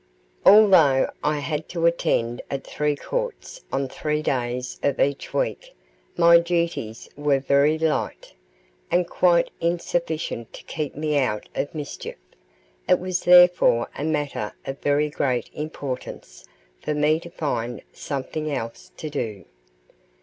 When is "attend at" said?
1.85-2.63